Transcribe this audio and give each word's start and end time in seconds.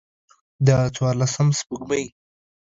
د 0.65 0.69
څوارلسم 0.95 1.47
سپوږمۍ 1.59 2.05